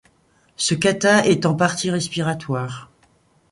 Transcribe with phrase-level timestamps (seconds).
[0.55, 2.89] Ce kata est en partie respiratoire.